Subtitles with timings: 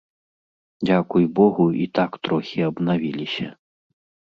[0.87, 3.47] Дзякуй богу, і так трохі абнавіліся.